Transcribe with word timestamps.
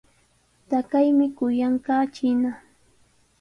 Taqaymi 0.69 1.25
kuyanqaa 1.37 2.03
chiina. 2.15 2.51